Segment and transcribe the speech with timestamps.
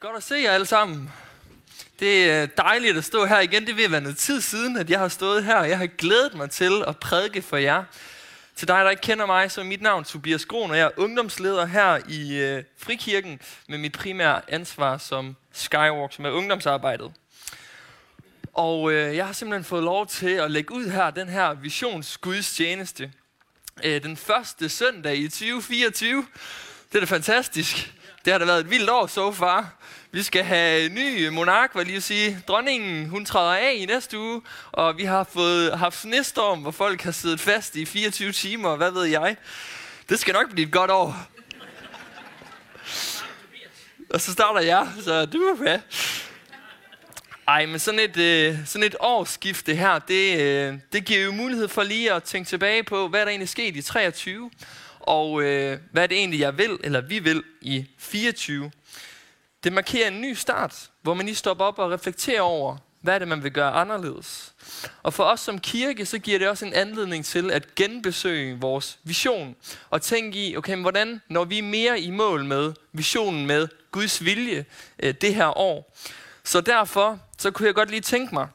[0.00, 1.10] Godt at se jer alle sammen.
[1.98, 3.66] Det er øh, dejligt at stå her igen.
[3.66, 6.34] Det vil være noget tid siden, at jeg har stået her, og jeg har glædet
[6.34, 7.84] mig til at prædike for jer.
[8.56, 10.90] Til dig, der ikke kender mig, så er mit navn Tobias Gron, og jeg er
[10.96, 17.12] ungdomsleder her i øh, Frikirken med mit primære ansvar som Skywalk, som er ungdomsarbejdet.
[18.52, 23.12] Og øh, jeg har simpelthen fået lov til at lægge ud her den her visionsgudstjeneste.
[23.84, 26.26] Øh, den første søndag i 2024.
[26.92, 27.99] Det er da fantastisk.
[28.24, 29.74] Det har da været et vildt år so far.
[30.12, 32.42] Vi skal have en ny monark, var lige at sige.
[32.48, 37.02] Dronningen, hun træder af i næste uge, og vi har fået haft snestorm, hvor folk
[37.02, 39.36] har siddet fast i 24 timer, hvad ved jeg.
[40.08, 41.16] Det skal nok blive et godt år.
[44.10, 45.80] Og så starter jeg, så du er med.
[47.48, 51.68] Ej, men sådan et, øh, sådan et årsskifte her, det, øh, det giver jo mulighed
[51.68, 54.50] for lige at tænke tilbage på, hvad der egentlig er sket i 23,
[55.00, 58.70] og øh, hvad er det egentlig, jeg vil, eller vi vil i 24.
[59.64, 63.18] Det markerer en ny start, hvor man lige stopper op og reflekterer over, hvad er
[63.18, 64.54] det, man vil gøre anderledes.
[65.02, 68.98] Og for os som kirke, så giver det også en anledning til at genbesøge vores
[69.04, 69.56] vision.
[69.90, 74.24] Og tænke i, okay, men hvordan når vi mere i mål med visionen med Guds
[74.24, 74.64] vilje
[75.02, 75.96] øh, det her år.
[76.44, 78.48] Så derfor, så kunne jeg godt lige tænke mig,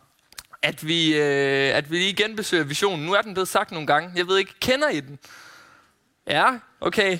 [0.62, 3.06] at vi, øh, at vi lige genbesøger visionen.
[3.06, 4.12] Nu er den blevet sagt nogle gange.
[4.16, 5.20] Jeg ved ikke, kender I den?
[6.28, 7.20] Ja, okay.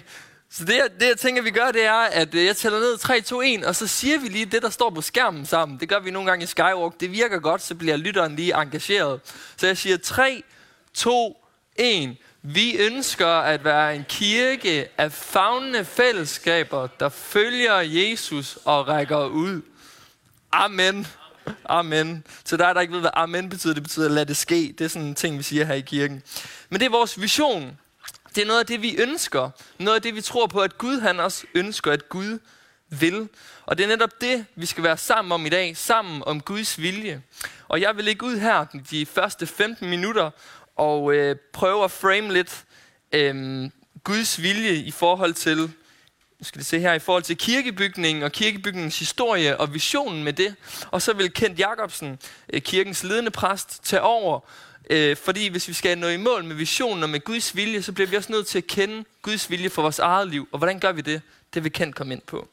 [0.50, 3.22] Så det, det jeg tænker, vi gør, det er, at øh, jeg tæller ned 3,
[3.22, 5.80] 2, 1, og så siger vi lige det, der står på skærmen sammen.
[5.80, 7.00] Det gør vi nogle gange i Skywalk.
[7.00, 9.20] Det virker godt, så bliver lytteren lige engageret.
[9.58, 10.44] Så jeg siger 3,
[10.94, 12.16] 2, 1.
[12.42, 19.62] Vi ønsker at være en kirke af fagnende fællesskaber, der følger Jesus og rækker ud.
[20.52, 21.08] Amen.
[21.66, 22.24] Amen.
[22.46, 23.74] Så der der ikke ved, hvad amen betyder.
[23.74, 24.76] Det betyder, lad det ske.
[24.78, 26.24] Det er sådan en ting, vi siger her i kirken.
[26.70, 27.78] Men det er vores vision.
[28.36, 29.50] Det er noget af det, vi ønsker.
[29.80, 32.40] Noget af det, vi tror på, at Gud han også ønsker, at Gud
[32.90, 33.30] vil.
[33.66, 35.78] Og det er netop det, vi skal være sammen om i dag.
[35.78, 37.22] Sammen om Guds vilje.
[37.68, 40.30] Og jeg vil ikke ud her de første 15 minutter
[40.76, 42.66] og øh, prøve at frame lidt
[43.12, 43.70] øh,
[44.04, 45.58] Guds vilje i forhold til
[46.40, 50.34] nu skal det se her, i forhold til kirkebygningen og kirkebygningens historie og visionen med
[50.34, 50.56] det.
[50.92, 52.20] Og så vil Kent Jacobsen,
[52.54, 54.40] øh, kirkens ledende præst, tage over
[54.90, 57.92] Øh, fordi hvis vi skal nå i mål med visionen og med Guds vilje, så
[57.92, 60.48] bliver vi også nødt til at kende Guds vilje for vores eget liv.
[60.52, 61.22] Og hvordan gør vi det?
[61.54, 62.48] Det vil Kent komme ind på.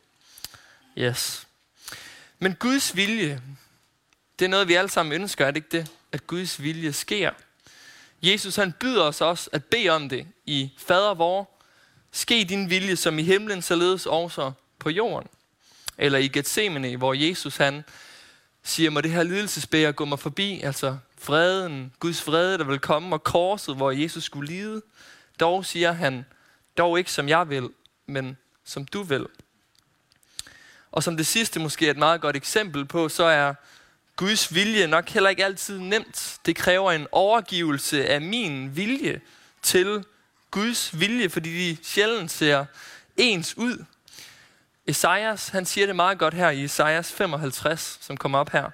[0.98, 1.47] Yes.
[2.38, 3.42] Men Guds vilje,
[4.38, 5.91] det er noget, vi alle sammen ønsker, er det ikke det?
[6.12, 7.31] At Guds vilje sker.
[8.22, 11.50] Jesus han byder os også at bede om det i Fader vor.
[12.12, 15.28] Ske din vilje som i himlen, således også på jorden.
[15.98, 17.84] Eller i Gethsemane, hvor Jesus han
[18.62, 23.16] siger, må det her lidelsesbæger gå mig forbi, altså freden, Guds fred, der vil komme,
[23.16, 24.83] og korset, hvor Jesus skulle lide.
[25.41, 26.25] Dog siger han,
[26.78, 27.69] dog ikke som jeg vil,
[28.06, 29.27] men som du vil.
[30.93, 33.55] Og som det sidste måske er et meget godt eksempel på, så er
[34.16, 36.38] Guds vilje nok heller ikke altid nemt.
[36.47, 39.21] Det kræver en overgivelse af min vilje
[39.62, 40.04] til
[40.50, 42.65] Guds vilje, fordi de sjældent ser
[43.16, 43.84] ens ud.
[44.87, 48.71] Esajas, han siger det meget godt her i Esajas 55, som kommer op her.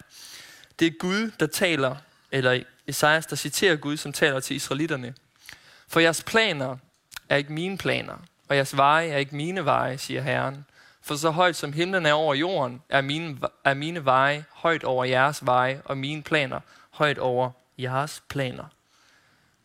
[0.78, 1.96] Det er Gud, der taler
[2.32, 5.14] eller Esajas, der citerer Gud, som taler til israelitterne.
[5.88, 6.76] For jeres planer
[7.28, 8.16] er ikke mine planer,
[8.48, 10.64] og jeres veje er ikke mine veje, siger Herren.
[11.02, 15.04] For så højt som himlen er over jorden, er mine, er mine veje højt over
[15.04, 18.64] jeres veje, og mine planer højt over jeres planer.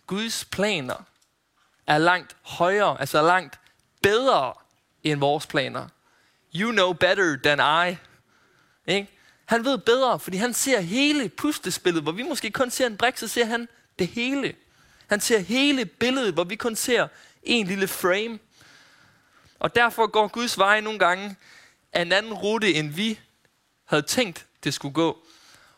[0.08, 1.06] Guds planer
[1.88, 3.60] er langt højere, altså langt
[4.02, 4.54] bedre
[5.04, 5.88] end vores planer.
[6.56, 7.98] You know better than I.
[8.92, 9.12] Ikke?
[9.54, 13.18] Han ved bedre, fordi han ser hele puslespillet, hvor vi måske kun ser en brik,
[13.18, 13.68] så ser han
[14.00, 14.54] det hele.
[15.08, 17.08] Han ser hele billedet, hvor vi kun ser
[17.44, 18.40] en lille frame.
[19.60, 21.36] Og derfor går Guds vej nogle gange
[21.92, 23.20] af en anden rute, end vi
[23.86, 25.26] havde tænkt, det skulle gå.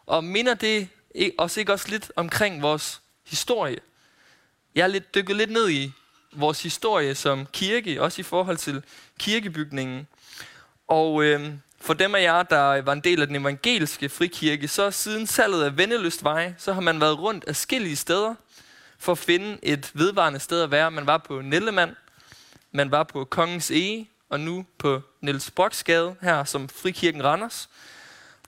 [0.05, 0.87] Og minder det
[1.37, 3.79] os ikke også lidt omkring vores historie.
[4.75, 5.91] Jeg er lidt dykket lidt ned i
[6.31, 8.83] vores historie som kirke, også i forhold til
[9.19, 10.07] kirkebygningen.
[10.87, 11.53] Og øh,
[11.85, 15.63] for dem af jer, der var en del af den evangeliske frikirke, så siden salget
[15.63, 18.35] af Vendeløstvej, så har man været rundt af skillige steder
[18.99, 20.91] for at finde et vedvarende sted at være.
[20.91, 21.95] Man var på Nellemand,
[22.71, 27.69] man var på Kongens Ege, og nu på Niels Broksgade her som frikirken Randers.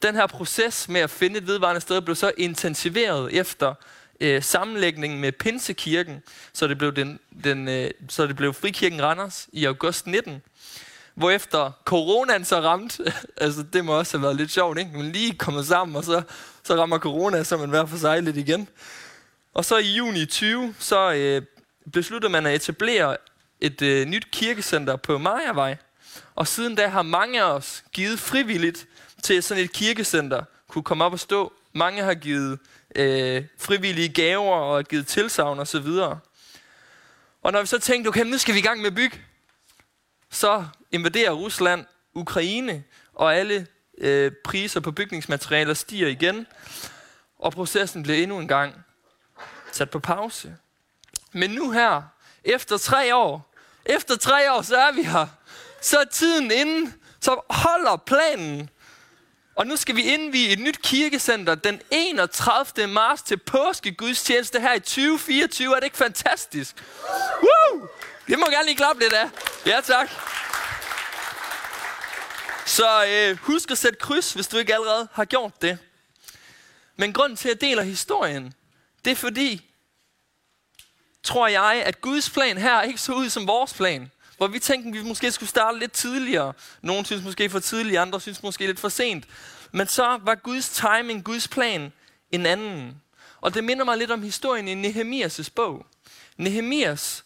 [0.02, 3.74] Den her proces med at finde et vedvarende sted blev så intensiveret efter
[4.20, 6.24] øh, sammenlægningen med Pinsekirken,
[6.54, 10.42] så det blev, den, den, øh, så det blev frikirken Randers i august 19
[11.18, 13.00] hvor efter coronaen så ramt,
[13.38, 14.92] altså det må også have været lidt sjovt, ikke?
[14.94, 16.22] Men lige kommet sammen, og så,
[16.64, 18.70] så rammer corona, så man hver for sig lidt igen.
[19.54, 21.42] Og så i juni 20, så øh,
[21.94, 23.18] besluttede man at etablere
[23.62, 25.78] et øh, nyt kirkecenter på Majavej.
[26.36, 28.88] Og siden da har mange af os givet frivilligt
[29.24, 31.54] til sådan et kirkecenter kunne komme op og stå.
[31.74, 32.60] Mange har givet
[32.96, 36.20] øh, frivillige gaver og givet tilsavn og så videre.
[37.44, 39.18] Og når vi så tænkte, okay, nu skal vi i gang med at bygge,
[40.32, 42.84] så invaderer Rusland Ukraine,
[43.14, 46.48] og alle øh, priser på bygningsmaterialer stiger igen,
[47.40, 48.74] og processen bliver endnu en gang
[49.72, 50.56] sat på pause.
[51.34, 52.02] Men nu her,
[52.44, 53.54] efter tre år,
[53.86, 55.28] efter tre år, så er vi her.
[55.82, 58.70] Så er tiden inden, så holder planen.
[59.56, 62.88] Og nu skal vi indvige et nyt kirkecenter den 31.
[62.88, 65.76] marts til påskegudstjeneste her i 2024.
[65.76, 66.84] Er det ikke fantastisk?
[67.42, 67.88] Woo!
[68.28, 69.30] Det må gerne lige klappe lidt af.
[69.66, 70.10] Ja, tak.
[72.66, 75.78] Så øh, husk at sætte kryds, hvis du ikke allerede har gjort det.
[76.96, 78.54] Men grunden til, at jeg deler historien,
[79.06, 79.72] det er fordi,
[81.24, 84.12] tror jeg, at Guds plan her ikke så ud som vores plan.
[84.38, 86.54] Hvor vi tænkte, at vi måske skulle starte lidt tidligere.
[86.82, 89.26] Nogle synes måske for tidligt, andre synes måske lidt for sent.
[89.72, 91.94] Men så var Guds timing, Guds plan,
[92.32, 93.02] en anden.
[93.42, 95.86] Og det minder mig lidt om historien i Nehemias' bog.
[96.38, 97.24] Nehemias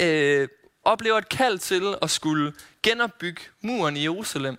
[0.00, 0.48] øh,
[0.84, 2.52] oplever et kald til at skulle
[2.82, 4.58] genopbygge muren i Jerusalem.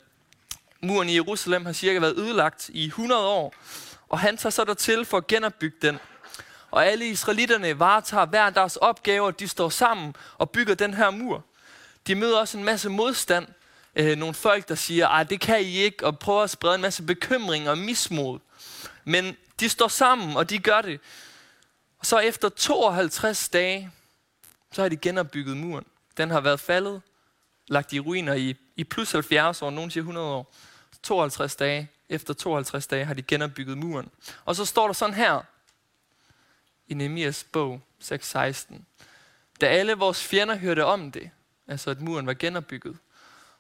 [0.81, 3.55] Muren i Jerusalem har cirka været ødelagt i 100 år,
[4.09, 5.99] og han tager så der til for at genopbygge den.
[6.71, 11.45] Og alle israelitterne varetager hver deres opgaver, de står sammen og bygger den her mur.
[12.07, 13.47] De møder også en masse modstand.
[13.95, 16.81] Øh, nogle folk, der siger, at det kan I ikke, og prøver at sprede en
[16.81, 18.39] masse bekymring og mismod.
[19.03, 20.99] Men de står sammen, og de gør det.
[21.99, 23.91] Og så efter 52 dage,
[24.71, 25.85] så har de genopbygget muren.
[26.17, 27.01] Den har været faldet,
[27.67, 30.53] lagt i ruiner i, i plus 70 år, nogen siger 100 år.
[31.03, 34.11] 52 dage, efter 52 dage har de genopbygget muren.
[34.45, 35.41] Og så står der sådan her,
[36.87, 38.75] i Nehemias bog 6.16.
[39.61, 41.29] Da alle vores fjender hørte om det,
[41.67, 42.97] altså at muren var genopbygget,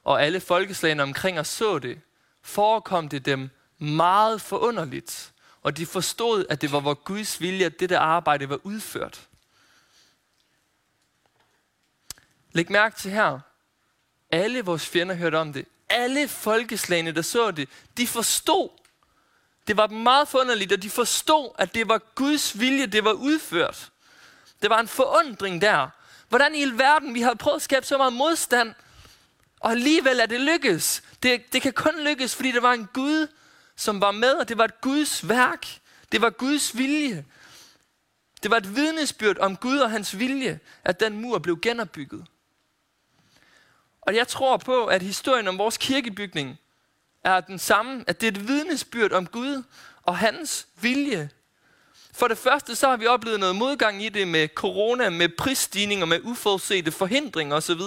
[0.03, 2.01] og alle folkeslagene omkring os så det,
[2.41, 7.79] forekom det dem meget forunderligt, og de forstod, at det var vor Guds vilje, at
[7.79, 9.27] dette arbejde var udført.
[12.53, 13.39] Læg mærke til her.
[14.31, 15.65] Alle vores fjender hørte om det.
[15.89, 18.69] Alle folkeslagene, der så det, de forstod.
[19.67, 23.91] Det var meget forunderligt, at de forstod, at det var Guds vilje, det var udført.
[24.61, 25.89] Det var en forundring der.
[26.29, 28.73] Hvordan i verden, vi har prøvet at skabe så meget modstand,
[29.59, 31.03] og alligevel er det lykkes.
[31.23, 33.27] Det, det kan kun lykkes, fordi der var en Gud,
[33.75, 35.79] som var med, og det var et Guds værk.
[36.11, 37.25] Det var Guds vilje.
[38.43, 42.25] Det var et vidnesbyrd om Gud og hans vilje, at den mur blev genopbygget.
[44.01, 46.57] Og jeg tror på, at historien om vores kirkebygning
[47.23, 49.63] er den samme, at det er et vidnesbyrd om Gud
[50.03, 51.29] og hans vilje.
[52.13, 56.05] For det første, så har vi oplevet noget modgang i det med corona, med prisstigninger,
[56.05, 57.81] med uforudsete forhindringer osv.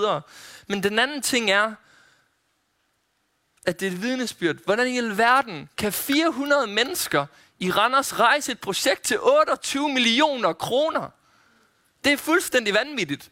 [0.67, 1.75] Men den anden ting er,
[3.67, 4.57] at det er et vidnesbyrd.
[4.65, 7.27] Hvordan i alverden kan 400 mennesker
[7.59, 11.11] i Randers rejse et projekt til 28 millioner kroner?
[12.05, 13.31] Det er fuldstændig vanvittigt.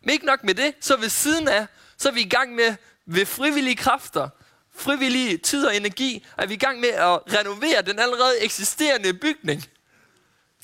[0.00, 1.66] Men ikke nok med det, så ved siden af,
[1.98, 4.28] så er vi i gang med ved frivillige kræfter,
[4.74, 9.64] frivillige tid og energi, er vi i gang med at renovere den allerede eksisterende bygning.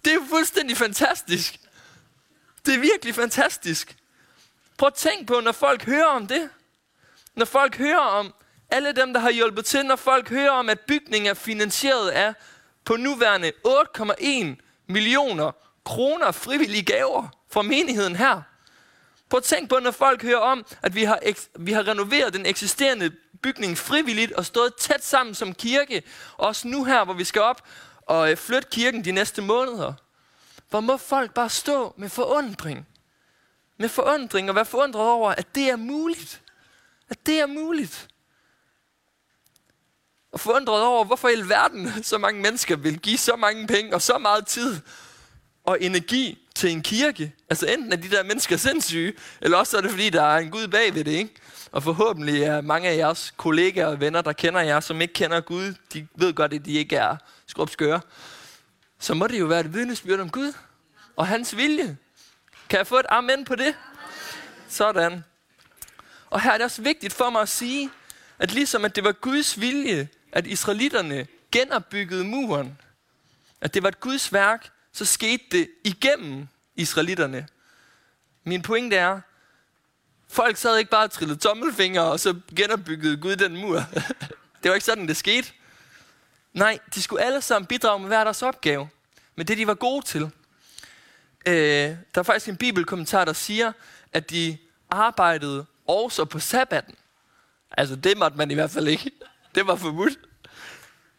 [0.04, 1.60] Det er jo fuldstændig fantastisk.
[2.66, 3.96] Det er virkelig fantastisk.
[4.76, 6.50] Prøv at tænk på, når folk hører om det.
[7.34, 8.34] Når folk hører om
[8.70, 12.34] alle dem, der har hjulpet til, når folk hører om, at bygningen er finansieret af
[12.84, 15.52] på nuværende 8,1 millioner
[15.84, 18.42] kroner frivillige gaver fra menigheden her.
[19.30, 21.20] Prøv at tænk på, når folk hører om, at vi har,
[21.58, 23.12] vi har renoveret den eksisterende
[23.42, 26.02] bygning frivilligt og stået tæt sammen som kirke.
[26.36, 27.68] Også nu her, hvor vi skal op
[28.06, 29.92] og øh, flytte kirken de næste måneder.
[30.70, 32.88] Hvor må folk bare stå med forundring.
[33.78, 36.42] Med forundring og være forundret over, at det er muligt.
[37.08, 38.08] At det er muligt.
[40.32, 44.02] Og forundret over, hvorfor i verden så mange mennesker vil give så mange penge og
[44.02, 44.80] så meget tid
[45.64, 47.34] og energi til en kirke.
[47.50, 50.50] Altså enten er de der mennesker sindssyge, eller også er det fordi, der er en
[50.50, 51.34] Gud bag ved det, ikke?
[51.72, 55.40] Og forhåbentlig er mange af jeres kollegaer og venner, der kender jer, som ikke kender
[55.40, 58.00] Gud, de ved godt, at de ikke er skrubskøre.
[58.98, 60.52] Så må det jo være et vidnesbyrd om Gud
[61.16, 61.96] og hans vilje.
[62.68, 63.74] Kan jeg få et amen på det?
[64.68, 65.24] Sådan.
[66.30, 67.90] Og her er det også vigtigt for mig at sige,
[68.38, 72.78] at ligesom at det var Guds vilje, at israelitterne genopbyggede muren,
[73.60, 77.48] at det var et Guds værk, så skete det igennem israelitterne.
[78.44, 79.20] Min pointe er,
[80.28, 83.76] folk sad ikke bare og trillede tommelfingre, og så genopbyggede Gud den mur.
[84.62, 85.52] det var ikke sådan, det skete.
[86.52, 88.88] Nej, de skulle alle sammen bidrage med hver deres opgave.
[89.36, 90.30] Med det, de var gode til.
[91.46, 93.72] Øh, der er faktisk en bibelkommentar, der siger,
[94.12, 94.58] at de
[94.90, 96.94] arbejdede også på sabbaten.
[97.70, 99.10] Altså, det måtte man i hvert fald ikke.
[99.54, 100.18] Det var forbudt.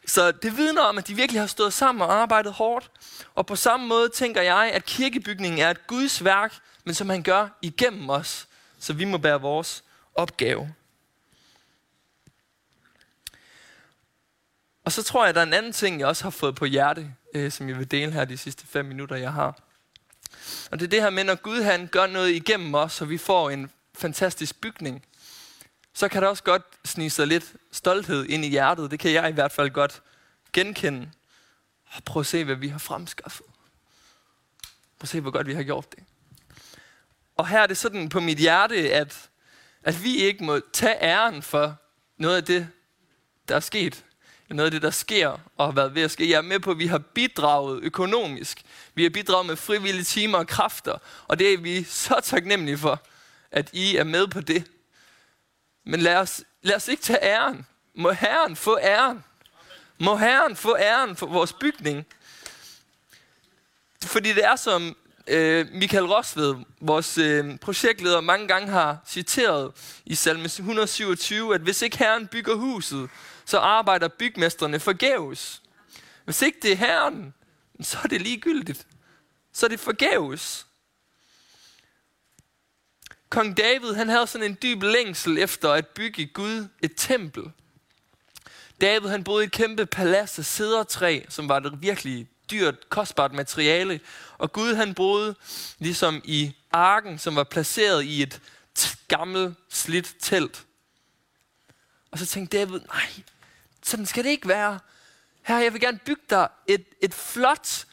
[0.08, 2.92] Så det vidner om, at de virkelig har stået sammen og arbejdet hårdt.
[3.36, 7.24] Og på samme måde tænker jeg, at kirkebygningen er et Guds værk, men som han
[7.24, 8.48] gør igennem os.
[8.80, 9.84] Så vi må bære vores
[10.16, 10.74] opgave.
[14.86, 16.66] Og så tror jeg, at der er en anden ting, jeg også har fået på
[16.66, 19.60] hjerte, øh, som jeg vil dele her de sidste fem minutter, jeg har.
[20.72, 23.18] Og det er det her med, når Gud han gør noget igennem os, så vi
[23.18, 25.06] får en fantastisk bygning,
[25.96, 28.92] så kan der også godt snige sig lidt stolthed ind i hjertet.
[28.92, 30.02] Det kan jeg i hvert fald godt
[30.54, 31.12] genkende.
[31.86, 33.46] Og prøv at se, hvad vi har fremskaffet.
[34.64, 36.04] Prøv at se, hvor godt vi har gjort det.
[37.36, 39.30] Og her er det sådan på mit hjerte, at,
[39.84, 41.76] at vi ikke må tage æren for
[42.18, 42.68] noget af det,
[43.48, 44.06] der er sket.
[44.50, 46.30] Noget af det, der sker og har været ved at ske.
[46.30, 48.62] Jeg er med på, at vi har bidraget økonomisk.
[48.94, 50.98] Vi har bidraget med frivillige timer og kræfter.
[51.28, 53.02] Og det er vi så taknemmelige for,
[53.52, 54.72] at I er med på det.
[55.86, 57.66] Men lad os, lad os ikke tage æren.
[57.96, 59.24] Må Herren få æren.
[59.98, 62.06] Må Herren få æren for vores bygning.
[64.06, 69.72] Fordi det er som øh, Michael Rosved, vores øh, projektleder, mange gange har citeret
[70.06, 73.10] i salme 127, at hvis ikke Herren bygger huset,
[73.46, 75.62] så arbejder bygmesterne forgæves.
[76.26, 77.34] Hvis ikke det er Herren,
[77.82, 78.88] så er det ligegyldigt.
[79.54, 80.68] Så er det forgæves.
[83.36, 87.44] Kong David, han havde sådan en dyb længsel efter at bygge Gud et tempel.
[88.82, 93.34] David, han boede i et kæmpe palads af cedertræ, som var det virkelig dyrt, kostbart
[93.34, 94.00] materiale.
[94.38, 95.36] Og Gud, han boede
[95.80, 98.42] ligesom i arken, som var placeret i et
[99.08, 100.66] gammelt, slidt telt.
[102.12, 103.10] Og så tænkte David, nej,
[103.84, 104.80] sådan skal det ikke være.
[105.42, 107.86] Her, jeg vil gerne bygge dig et, et flot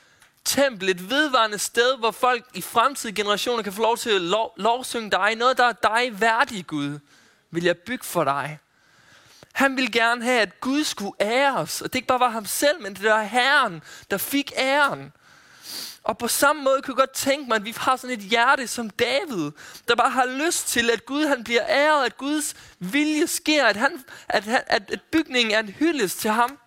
[0.44, 4.52] tempel, et vedvarende sted, hvor folk i fremtidige generationer kan få lov til at lov,
[4.56, 5.34] lovsynge dig.
[5.36, 6.98] Noget, der er dig værdig, Gud,
[7.50, 8.58] vil jeg bygge for dig.
[9.52, 11.80] Han vil gerne have, at Gud skulle ære os.
[11.80, 15.12] Og det ikke bare var ham selv, men det var Herren, der fik æren.
[16.02, 18.66] Og på samme måde kunne jeg godt tænke mig, at vi har sådan et hjerte
[18.66, 19.50] som David,
[19.88, 23.76] der bare har lyst til, at Gud han bliver æret, at Guds vilje sker, at,
[23.76, 26.58] han, at, at, at bygningen er en hyldest til ham.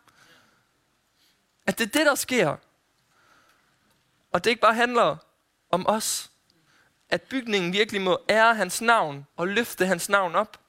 [1.67, 2.55] At det er det, der sker.
[4.35, 5.17] Og det ikke bare handler
[5.69, 6.31] om os.
[7.09, 10.59] At bygningen virkelig må ære hans navn og løfte hans navn op.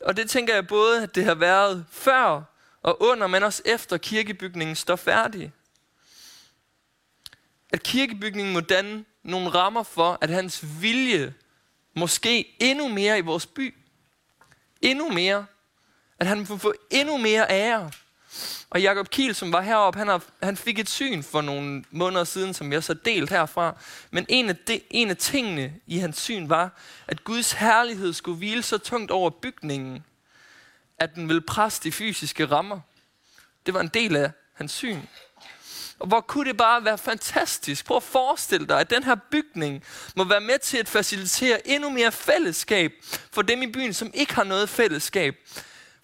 [0.00, 2.42] Og det tænker jeg både, at det har været før
[2.82, 5.52] og under, men også efter kirkebygningen står færdig.
[7.72, 11.34] At kirkebygningen må danne nogle rammer for, at hans vilje
[11.94, 13.74] måske endnu mere i vores by.
[14.80, 15.46] Endnu mere.
[16.18, 17.90] At han må få endnu mere ære.
[18.70, 22.24] Og Jakob Kiel, som var heroppe, han, har, han fik et syn for nogle måneder
[22.24, 23.76] siden, som jeg så delt herfra.
[24.10, 26.70] Men en af, de, en af tingene i hans syn var,
[27.06, 30.04] at Guds herlighed skulle hvile så tungt over bygningen,
[30.98, 32.80] at den ville presse de fysiske rammer.
[33.66, 35.00] Det var en del af hans syn.
[35.98, 37.84] Og hvor kunne det bare være fantastisk.
[37.84, 39.84] Prøv at forestille dig, at den her bygning
[40.16, 42.92] må være med til at facilitere endnu mere fællesskab
[43.32, 45.36] for dem i byen, som ikke har noget fællesskab.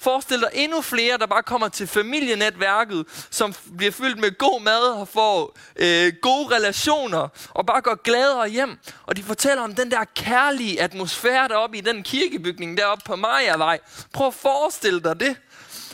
[0.01, 4.83] Forestil dig endnu flere, der bare kommer til familienetværket, som bliver fyldt med god mad
[4.83, 8.79] og får øh, gode relationer, og bare går gladere hjem.
[9.07, 13.79] Og de fortæller om den der kærlige atmosfære deroppe i den kirkebygning deroppe på Majavej.
[14.13, 15.37] Prøv at forestille dig det.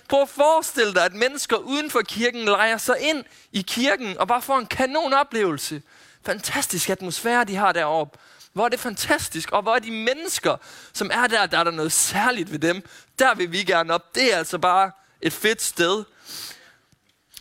[0.09, 4.29] Prøv at forestille dig, at mennesker uden for kirken leger sig ind i kirken og
[4.29, 5.83] bare får en kanon oplevelse.
[6.27, 8.19] Fantastisk atmosfære, de har deroppe.
[8.57, 10.57] Hvor er det fantastisk, og hvor er de mennesker,
[10.93, 12.89] som er der, der er der noget særligt ved dem.
[13.19, 14.15] Der vil vi gerne op.
[14.15, 16.05] Det er altså bare et fedt sted.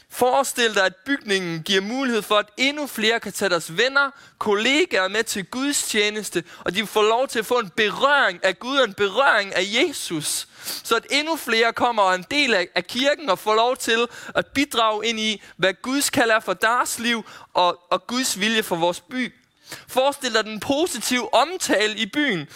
[0.09, 5.07] Forestil dig, at bygningen giver mulighed for, at endnu flere kan tage deres venner, kollegaer
[5.07, 8.77] med til Guds tjeneste, og de får lov til at få en berøring af Gud,
[8.87, 10.47] en berøring af Jesus.
[10.83, 14.07] Så at endnu flere kommer og en del af, af kirken og får lov til
[14.35, 18.75] at bidrage ind i, hvad Guds kalder for deres liv og, og Guds vilje for
[18.75, 19.33] vores by.
[19.87, 22.47] Forestil dig den positive omtale i byen.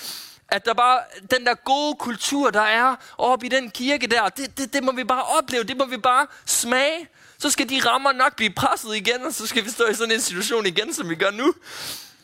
[0.51, 0.99] At der bare,
[1.31, 4.91] den der gode kultur, der er oppe i den kirke der, det, det, det må
[4.91, 7.07] vi bare opleve, det må vi bare smage.
[7.39, 10.11] Så skal de rammer nok blive presset igen, og så skal vi stå i sådan
[10.11, 11.53] en situation igen, som vi gør nu.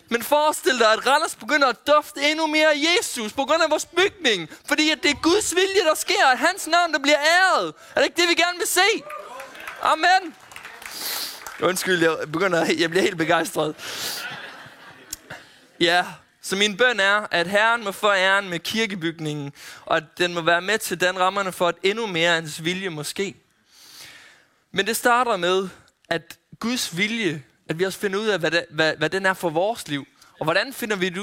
[0.09, 3.69] Men forestil dig, at Randers begynder at dufte endnu mere af Jesus på grund af
[3.69, 4.49] vores bygning.
[4.67, 7.73] Fordi at det er Guds vilje, der sker, at hans navn, der bliver æret.
[7.95, 9.03] Er det ikke det, vi gerne vil se?
[9.81, 10.35] Amen.
[11.61, 13.75] Undskyld, jeg, begynder, jeg bliver helt begejstret.
[15.79, 16.05] Ja,
[16.41, 19.53] så min bøn er, at Herren må få æren med kirkebygningen,
[19.85, 22.63] og at den må være med til den rammerne for, at endnu mere af hans
[22.63, 23.35] vilje må ske.
[24.71, 25.69] Men det starter med,
[26.09, 29.33] at Guds vilje, at vi også finder ud af, hvad, det, hvad, hvad den er
[29.33, 30.07] for vores liv.
[30.39, 31.13] Og hvordan finder, vi,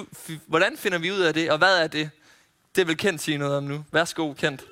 [0.46, 2.10] hvordan finder vi ud af det, og hvad er det?
[2.76, 3.84] Det vil Kent sige noget om nu.
[3.92, 4.64] Værsgo, Kent.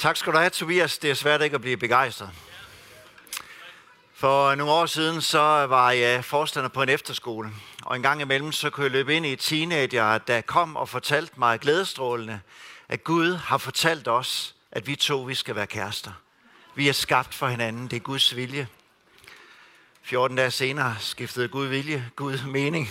[0.00, 0.98] Tak skal du have, Tobias.
[0.98, 2.30] Det er svært ikke at blive begejstret.
[4.18, 7.50] For nogle år siden, så var jeg forstander på en efterskole.
[7.84, 10.88] Og en gang imellem, så kunne jeg løbe ind i et teenager, der kom og
[10.88, 12.40] fortalte mig glædestrålende,
[12.88, 16.12] at Gud har fortalt os, at vi to, vi skal være kærester.
[16.74, 17.88] Vi er skabt for hinanden.
[17.88, 18.68] Det er Guds vilje.
[20.02, 22.90] 14 dage senere skiftede Gud vilje, Gud mening.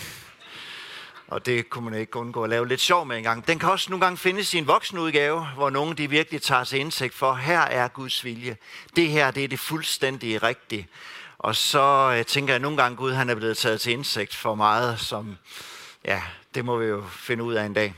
[1.27, 3.47] Og det kunne man ikke undgå at lave lidt sjov med engang.
[3.47, 6.79] Den kan også nogle gange findes i en voksenudgave, hvor nogen de virkelig tager sig
[6.79, 8.57] indsigt for, her er Guds vilje.
[8.95, 10.87] Det her, det er det fuldstændig rigtige.
[11.39, 14.55] Og så øh, tænker jeg nogle gange, Gud han er blevet taget til indsigt for
[14.55, 15.37] meget, som,
[16.05, 16.21] ja,
[16.55, 17.93] det må vi jo finde ud af en dag.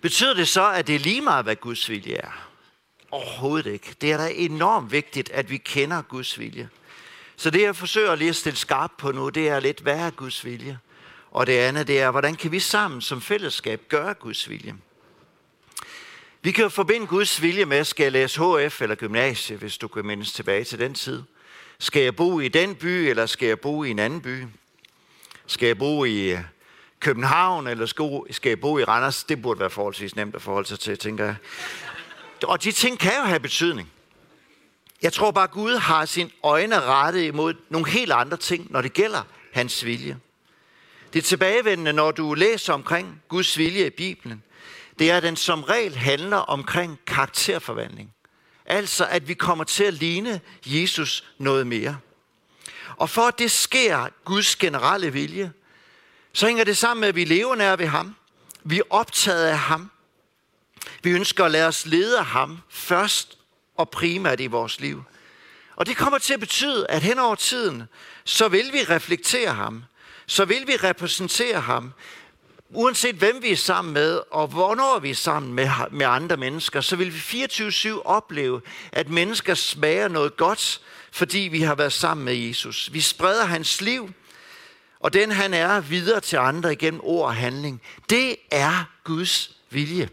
[0.00, 2.48] Betyder det så, at det er lige meget, hvad Guds vilje er?
[3.10, 3.94] Overhovedet ikke.
[4.00, 6.68] Det er da enormt vigtigt, at vi kender Guds vilje.
[7.36, 10.10] Så det, jeg forsøger lige at stille skarp på nu, det er lidt, hvad er
[10.10, 10.78] Guds vilje?
[11.30, 14.74] Og det andet, det er, hvordan kan vi sammen som fællesskab gøre Guds vilje?
[16.42, 19.88] Vi kan jo forbinde Guds vilje med, skal jeg læse HF eller gymnasie, hvis du
[19.88, 21.22] kan mindes tilbage til den tid.
[21.82, 24.44] Skal jeg bo i den by, eller skal jeg bo i en anden by?
[25.46, 26.38] Skal jeg bo i øh,
[27.00, 27.86] København, eller
[28.30, 29.24] skal jeg bo i Randers?
[29.24, 31.34] Det burde være forholdsvis nemt at forholde sig til, tænker jeg.
[32.44, 33.90] Og de ting kan jo have betydning.
[35.02, 38.92] Jeg tror bare, Gud har sin øjne rettet imod nogle helt andre ting, når det
[38.92, 39.22] gælder
[39.52, 40.18] hans vilje.
[41.12, 44.42] Det er tilbagevendende, når du læser omkring Guds vilje i Bibelen.
[44.98, 48.14] Det er, at den som regel handler omkring karakterforvandling.
[48.70, 51.98] Altså, at vi kommer til at ligne Jesus noget mere.
[52.96, 55.52] Og for at det sker Guds generelle vilje,
[56.32, 58.16] så hænger det sammen med, at vi lever nær ved ham.
[58.64, 59.90] Vi er optaget af ham.
[61.02, 63.38] Vi ønsker at lade os lede af ham først
[63.76, 65.04] og primært i vores liv.
[65.76, 67.82] Og det kommer til at betyde, at hen over tiden,
[68.24, 69.84] så vil vi reflektere ham.
[70.26, 71.92] Så vil vi repræsentere ham.
[72.72, 76.80] Uanset hvem vi er sammen med, og hvornår vi er sammen med, med andre mennesker,
[76.80, 78.60] så vil vi 24-7 opleve,
[78.92, 80.80] at mennesker smager noget godt,
[81.12, 82.92] fordi vi har været sammen med Jesus.
[82.92, 84.10] Vi spreder hans liv,
[85.00, 87.82] og den han er videre til andre igennem ord og handling.
[88.10, 90.08] Det er Guds vilje.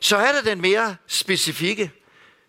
[0.00, 1.90] Så er der den mere specifikke,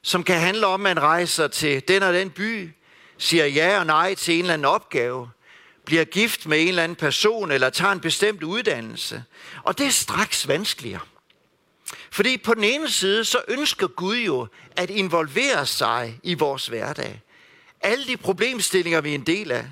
[0.02, 2.74] som kan handle om, at man rejser til den og den by,
[3.18, 5.30] siger ja og nej til en eller anden opgave,
[5.90, 9.24] bliver gift med en eller anden person, eller tager en bestemt uddannelse.
[9.64, 11.02] Og det er straks vanskeligere.
[12.12, 17.22] Fordi på den ene side, så ønsker Gud jo at involvere sig i vores hverdag.
[17.82, 19.66] Alle de problemstillinger, vi er en del af.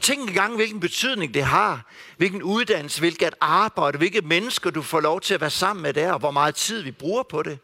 [0.00, 1.86] Tænk engang, hvilken betydning det har.
[2.16, 6.12] Hvilken uddannelse, hvilket arbejde, hvilke mennesker du får lov til at være sammen med der,
[6.12, 7.58] og hvor meget tid vi bruger på det.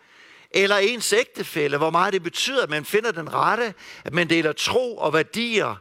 [0.50, 4.52] Eller ens ægtefælle, hvor meget det betyder, at man finder den rette, at man deler
[4.52, 5.76] tro og værdier,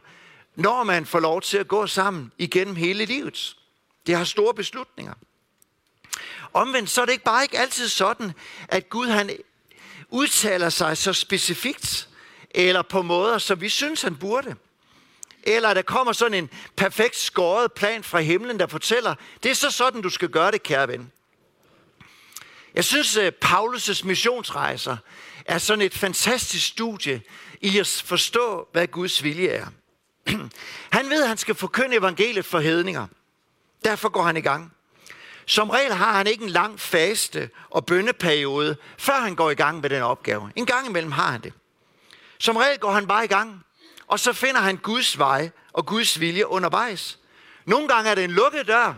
[0.56, 3.56] når man får lov til at gå sammen igennem hele livet.
[4.06, 5.14] Det har store beslutninger.
[6.52, 8.32] Omvendt så er det ikke bare ikke altid sådan,
[8.68, 9.30] at Gud han
[10.08, 12.08] udtaler sig så specifikt,
[12.50, 14.56] eller på måder, som vi synes, han burde.
[15.42, 19.70] Eller der kommer sådan en perfekt skåret plan fra himlen, der fortæller, det er så
[19.70, 21.12] sådan, du skal gøre det, kære ven.
[22.74, 24.96] Jeg synes, at Paulus' missionsrejser
[25.44, 27.22] er sådan et fantastisk studie
[27.60, 29.66] i at forstå, hvad Guds vilje er.
[30.96, 33.06] Han ved, at han skal forkynde evangeliet for hedninger.
[33.84, 34.72] Derfor går han i gang.
[35.46, 39.80] Som regel har han ikke en lang faste og bønneperiode, før han går i gang
[39.80, 40.52] med den opgave.
[40.56, 41.52] En gang imellem har han det.
[42.38, 43.64] Som regel går han bare i gang,
[44.06, 47.18] og så finder han Guds vej og Guds vilje undervejs.
[47.64, 48.94] Nogle gange er det en lukket dør,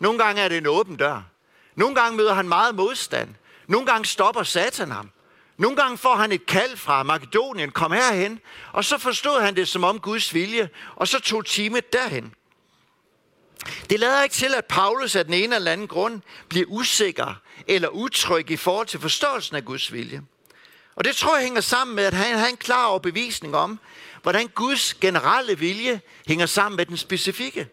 [0.00, 1.22] nogle gange er det en åben dør.
[1.74, 3.34] Nogle gange møder han meget modstand.
[3.66, 5.10] Nogle gange stopper Satan ham.
[5.60, 8.40] Nogle gange får han et kald fra Makedonien, kom herhen,
[8.72, 12.34] og så forstod han det som om Guds vilje, og så tog teamet derhen.
[13.90, 17.88] Det lader ikke til, at Paulus af den ene eller anden grund bliver usikker eller
[17.88, 20.22] utryg i forhold til forståelsen af Guds vilje.
[20.96, 23.80] Og det tror jeg hænger sammen med, at han har en klar overbevisning om,
[24.22, 27.68] hvordan Guds generelle vilje hænger sammen med den specifikke.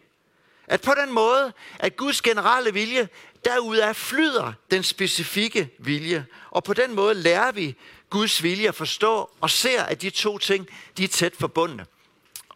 [0.66, 3.08] At på den måde, at Guds generelle vilje,
[3.44, 6.26] derudaf flyder den specifikke vilje.
[6.50, 7.76] Og på den måde lærer vi
[8.10, 11.86] Guds vilje at forstå og ser, at de to ting, de er tæt forbundne.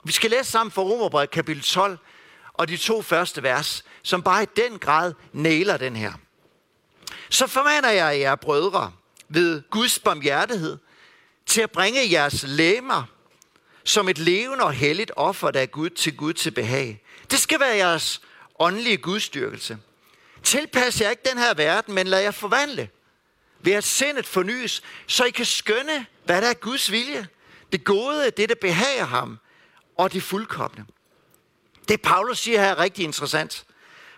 [0.05, 1.99] Vi skal læse sammen fra Romerbrevet kapitel 12
[2.55, 6.13] og de to første vers, som bare i den grad næler den her.
[7.31, 8.93] Så formaner jeg jer, brødre,
[9.29, 10.79] ved Guds barmhjertighed,
[11.47, 13.05] til at bringe jeres læmer
[13.85, 17.03] som et levende og helligt offer, der er Gud til Gud til behag.
[17.31, 18.21] Det skal være jeres
[18.59, 19.79] åndelige gudstyrkelse.
[20.43, 22.89] Tilpas jer ikke den her verden, men lad jer forvandle
[23.61, 27.29] ved at sindet fornyes, så I kan skønne, hvad der er Guds vilje.
[27.73, 29.39] Det gode, det der behager ham,
[29.97, 30.85] og det fuldkommende.
[31.89, 33.65] Det Paulus siger her er rigtig interessant.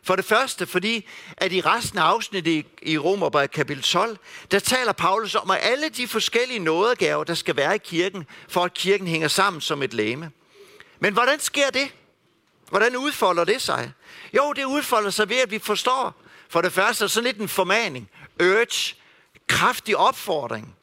[0.03, 4.19] For det første, fordi at i resten af afsnittet i Romerbrevet kapitel 12,
[4.51, 8.65] der taler Paulus om, at alle de forskellige nådegaver, der skal være i kirken, for
[8.65, 10.31] at kirken hænger sammen som et læme.
[11.01, 11.95] Men hvordan sker det?
[12.69, 13.93] Hvordan udfolder det sig?
[14.37, 16.15] Jo, det udfolder sig ved, at vi forstår,
[16.49, 18.11] for det første, sådan lidt en formaning,
[18.43, 18.95] urge,
[19.47, 20.77] kraftig opfordring,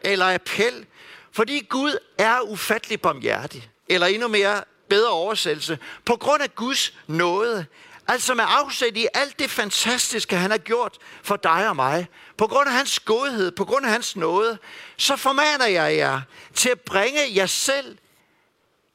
[0.00, 0.86] eller appel,
[1.32, 7.66] fordi Gud er ufattelig barmhjertig, eller endnu mere bedre oversættelse, på grund af Guds nåde
[8.10, 12.08] Altså med afsæt i alt det fantastiske, han har gjort for dig og mig.
[12.36, 14.58] På grund af hans godhed, på grund af hans nåde,
[14.96, 16.20] så formaner jeg jer
[16.54, 17.98] til at bringe jer selv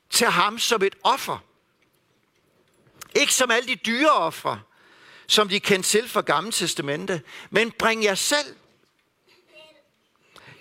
[0.10, 1.44] til ham som et offer.
[3.16, 4.62] Ikke som alle de dyre ofre,
[5.28, 8.56] som de kendte til fra Gamle Testamente, men bring jer selv.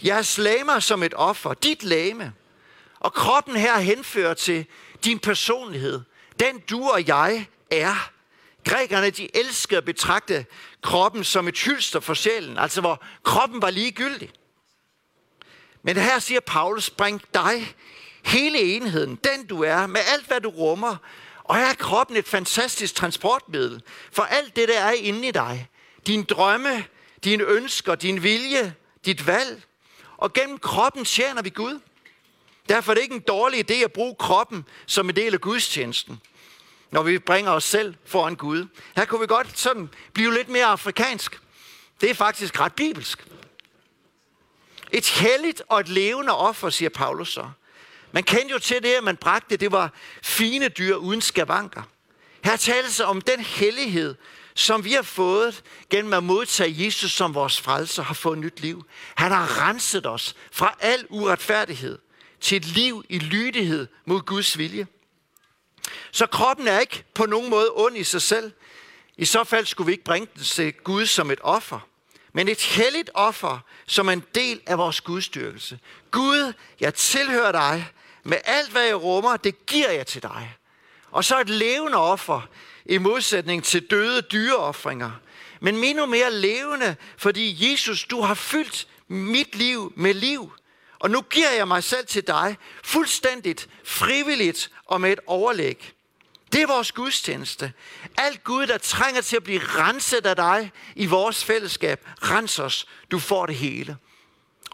[0.04, 2.32] Jeres lamer som et offer, dit lame.
[3.00, 4.66] Og kroppen her henfører til
[5.04, 6.00] din personlighed,
[6.40, 8.10] den du og jeg er.
[8.64, 10.46] Grækerne, de elskede at betragte
[10.82, 14.30] kroppen som et hylster for sjælen, altså hvor kroppen var ligegyldig.
[15.82, 17.74] Men her siger Paulus, bring dig,
[18.24, 20.96] hele enheden, den du er, med alt hvad du rummer,
[21.44, 25.68] og her er kroppen et fantastisk transportmiddel for alt det, der er inde i dig.
[26.06, 26.84] Din drømme,
[27.24, 29.62] dine ønsker, din vilje, dit valg.
[30.16, 31.80] Og gennem kroppen tjener vi Gud.
[32.68, 36.20] Derfor er det ikke en dårlig idé at bruge kroppen som en del af gudstjenesten
[36.94, 38.66] når vi bringer os selv foran Gud.
[38.96, 41.40] Her kunne vi godt sådan blive lidt mere afrikansk.
[42.00, 43.26] Det er faktisk ret bibelsk.
[44.92, 47.50] Et helligt og et levende offer, siger Paulus så.
[48.14, 51.82] Man kendte jo til det, at man bragte, det var fine dyr uden skavanker.
[52.44, 54.14] Her tales om den hellighed,
[54.54, 58.86] som vi har fået gennem at modtage Jesus som vores frelser, har fået nyt liv.
[59.14, 61.98] Han har renset os fra al uretfærdighed
[62.40, 64.86] til et liv i lydighed mod Guds vilje.
[66.12, 68.52] Så kroppen er ikke på nogen måde ond i sig selv.
[69.16, 71.80] I så fald skulle vi ikke bringe den til Gud som et offer,
[72.32, 75.78] men et helligt offer, som er en del af vores gudstyrkelse.
[76.10, 77.90] Gud, jeg tilhører dig.
[78.24, 80.56] Med alt, hvad jeg rummer, det giver jeg til dig.
[81.10, 82.48] Og så et levende offer,
[82.86, 85.10] i modsætning til døde dyreoffringer.
[85.60, 90.52] Men endnu mere levende, fordi Jesus, du har fyldt mit liv med liv.
[90.98, 95.92] Og nu giver jeg mig selv til dig, fuldstændigt, frivilligt og med et overlæg.
[96.52, 97.72] Det er vores gudstjeneste.
[98.16, 102.86] Alt Gud, der trænger til at blive renset af dig i vores fællesskab, rens os.
[103.10, 103.96] Du får det hele.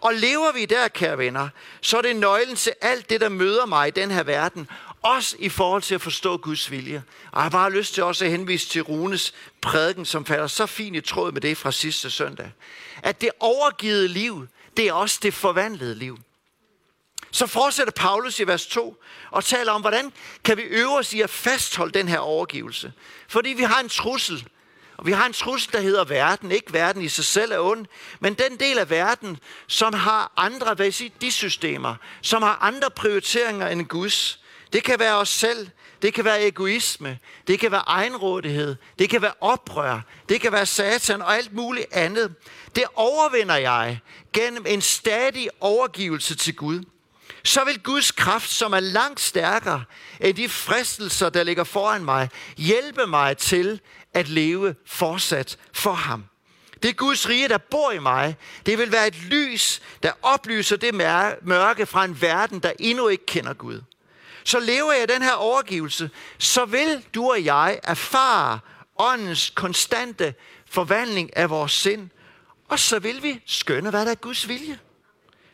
[0.01, 1.49] Og lever vi der, kære venner,
[1.81, 4.69] så er det nøglen til alt det, der møder mig i den her verden.
[5.01, 7.03] Også i forhold til at forstå Guds vilje.
[7.31, 10.65] Og jeg har bare lyst til også at henvise til Runes prædiken, som falder så
[10.65, 12.51] fint i tråd med det fra sidste søndag.
[13.03, 16.17] At det overgivet liv, det er også det forvandlede liv.
[17.31, 21.21] Så fortsætter Paulus i vers 2 og taler om, hvordan kan vi øve os i
[21.21, 22.93] at fastholde den her overgivelse.
[23.27, 24.47] Fordi vi har en trussel,
[25.01, 26.51] og vi har en trussel, der hedder verden.
[26.51, 27.85] Ikke verden i sig selv er ond,
[28.19, 34.39] men den del af verden, som har andre værdisystemer, som har andre prioriteringer end Guds.
[34.73, 35.69] Det kan være os selv,
[36.01, 40.65] det kan være egoisme, det kan være egenrådighed, det kan være oprør, det kan være
[40.65, 42.35] satan og alt muligt andet.
[42.75, 43.99] Det overvinder jeg
[44.33, 46.83] gennem en stadig overgivelse til Gud
[47.43, 49.83] så vil Guds kraft, som er langt stærkere
[50.19, 53.79] end de fristelser, der ligger foran mig, hjælpe mig til
[54.13, 56.25] at leve fortsat for ham.
[56.83, 58.35] Det Guds rige, der bor i mig.
[58.65, 60.95] Det vil være et lys, der oplyser det
[61.41, 63.81] mørke fra en verden, der endnu ikke kender Gud.
[64.43, 68.59] Så lever jeg den her overgivelse, så vil du og jeg erfare
[68.97, 70.33] åndens konstante
[70.65, 72.09] forvandling af vores sind,
[72.69, 74.79] og så vil vi skønne, hvad der er Guds vilje.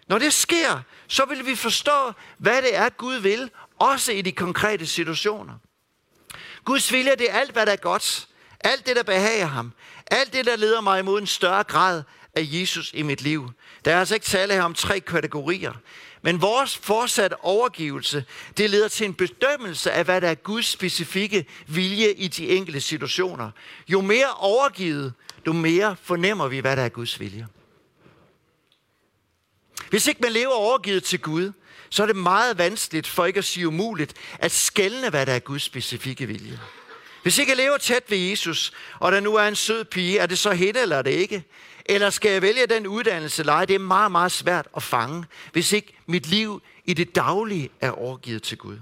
[0.07, 4.31] Når det sker, så vil vi forstå, hvad det er, Gud vil, også i de
[4.31, 5.53] konkrete situationer.
[6.65, 8.26] Guds vilje, det er alt, hvad der er godt.
[8.59, 9.73] Alt det, der behager ham.
[10.11, 12.03] Alt det, der leder mig imod en større grad
[12.35, 13.51] af Jesus i mit liv.
[13.85, 15.73] Der er altså ikke tale her om tre kategorier.
[16.21, 18.25] Men vores fortsatte overgivelse,
[18.57, 22.81] det leder til en bedømmelse af, hvad der er Guds specifikke vilje i de enkelte
[22.81, 23.51] situationer.
[23.87, 25.13] Jo mere overgivet,
[25.47, 27.47] jo mere fornemmer vi, hvad der er Guds vilje.
[29.89, 31.51] Hvis ikke man lever overgivet til Gud,
[31.89, 35.39] så er det meget vanskeligt, for ikke at sige umuligt, at skælne, hvad der er
[35.39, 36.59] Guds specifikke vilje.
[37.23, 40.25] Hvis ikke jeg lever tæt ved Jesus, og der nu er en sød pige, er
[40.25, 41.43] det så hende eller er det ikke?
[41.85, 45.71] Eller skal jeg vælge den uddannelse eller Det er meget, meget svært at fange, hvis
[45.71, 48.77] ikke mit liv i det daglige er overgivet til Gud.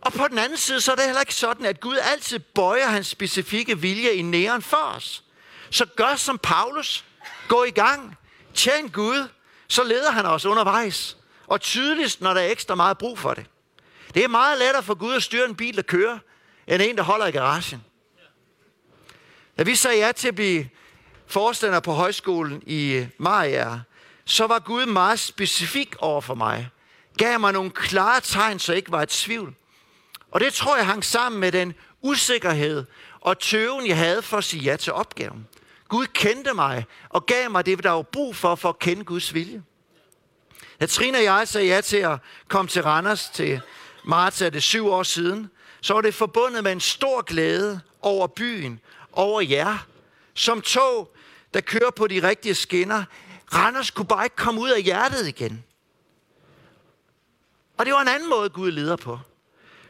[0.00, 2.86] Og på den anden side, så er det heller ikke sådan, at Gud altid bøjer
[2.86, 5.24] hans specifikke vilje i næren for os.
[5.70, 7.04] Så gør som Paulus.
[7.48, 8.16] Gå i gang.
[8.54, 9.28] Tjen Gud
[9.70, 11.16] så leder han os undervejs.
[11.46, 13.46] Og tydeligst, når der er ekstra meget brug for det.
[14.14, 16.18] Det er meget lettere for Gud at styre en bil, der kører,
[16.70, 17.84] end en, der holder i garagen.
[19.58, 20.68] Da vi sagde ja til at blive
[21.26, 23.78] forstander på højskolen i øh, Maja,
[24.24, 26.68] så var Gud meget specifik over for mig.
[27.18, 29.54] Gav mig nogle klare tegn, så jeg ikke var et tvivl.
[30.30, 32.84] Og det tror jeg hang sammen med den usikkerhed
[33.20, 35.48] og tøven, jeg havde for at sige ja til opgaven.
[35.88, 39.34] Gud kendte mig og gav mig det, der var brug for, for at kende Guds
[39.34, 39.62] vilje.
[40.80, 43.60] Da Trine og jeg sagde ja til at komme til Randers til
[44.04, 45.50] marts det syv år siden,
[45.80, 48.80] så var det forbundet med en stor glæde over byen,
[49.12, 49.86] over jer,
[50.34, 51.14] som tog,
[51.54, 53.04] der kører på de rigtige skinner.
[53.54, 55.64] Randers kunne bare ikke komme ud af hjertet igen.
[57.76, 59.18] Og det var en anden måde, Gud leder på.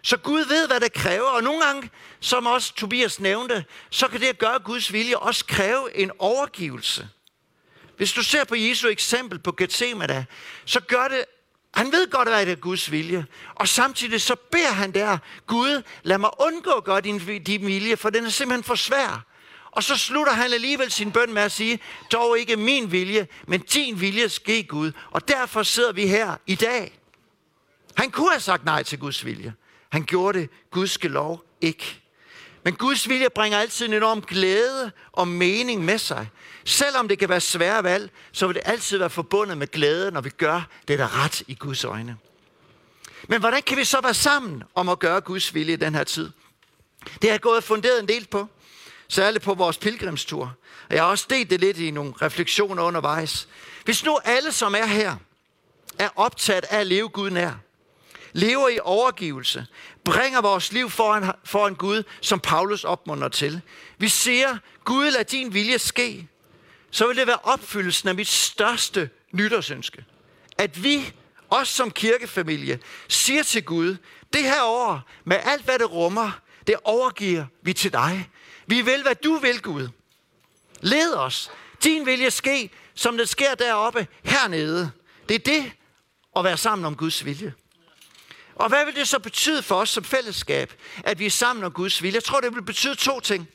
[0.03, 4.21] Så Gud ved, hvad det kræver, og nogle gange, som også Tobias nævnte, så kan
[4.21, 7.09] det at gøre Guds vilje også kræve en overgivelse.
[7.97, 10.27] Hvis du ser på Jesu eksempel på Gethsemane,
[10.65, 11.25] så gør det,
[11.75, 13.27] han ved godt, hvad det er Guds vilje.
[13.55, 17.97] Og samtidig så beder han der, Gud, lad mig undgå at gøre din, din vilje,
[17.97, 19.25] for den er simpelthen for svær.
[19.71, 21.81] Og så slutter han alligevel sin bøn med at sige,
[22.13, 24.93] dog ikke min vilje, men din vilje ske Gud.
[25.11, 26.99] Og derfor sidder vi her i dag.
[27.97, 29.55] Han kunne have sagt nej til Guds vilje.
[29.93, 32.01] Han gjorde det, Guds lov ikke.
[32.63, 36.29] Men Guds vilje bringer altid en enorm glæde og mening med sig.
[36.65, 40.21] Selvom det kan være svære valg, så vil det altid være forbundet med glæde, når
[40.21, 42.17] vi gør det, der er ret i Guds øjne.
[43.29, 46.05] Men hvordan kan vi så være sammen om at gøre Guds vilje i den her
[46.05, 46.31] tid?
[47.05, 48.49] Det har jeg gået funderet en del på,
[49.09, 50.55] særligt på vores pilgrimstur.
[50.89, 53.49] Og jeg har også delt det lidt i nogle refleksioner undervejs.
[53.85, 55.17] Hvis nu alle, som er her,
[55.99, 57.53] er optaget af at leve Gud nær,
[58.33, 59.67] lever i overgivelse,
[60.05, 63.61] bringer vores liv foran, foran Gud, som Paulus opmunder til.
[63.99, 66.29] Vi siger, Gud lad din vilje ske,
[66.91, 70.05] så vil det være opfyldelsen af mit største nytårsønske.
[70.59, 71.13] At vi,
[71.51, 73.97] os som kirkefamilie, siger til Gud,
[74.33, 76.31] det her år, med alt hvad det rummer,
[76.67, 78.31] det overgiver vi til dig.
[78.67, 79.89] Vi vil, hvad du vil, Gud.
[80.81, 81.51] Led os.
[81.85, 84.91] Din vilje ske, som det sker deroppe, hernede.
[85.29, 85.73] Det er det
[86.37, 87.55] at være sammen om Guds vilje.
[88.61, 90.73] Og hvad vil det så betyde for os som fællesskab,
[91.05, 92.15] at vi er sammen om Guds vilje?
[92.15, 93.49] Jeg tror, det vil betyde to ting.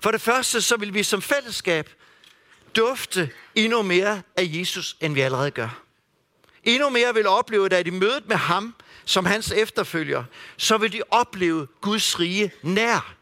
[0.00, 1.90] For det første, så vil vi som fællesskab
[2.76, 5.82] dufte endnu mere af Jesus, end vi allerede gør.
[6.64, 8.74] Endnu mere vil opleve, at i mødet med ham,
[9.04, 10.24] som hans efterfølger,
[10.56, 13.14] så vil de opleve Guds rige nær.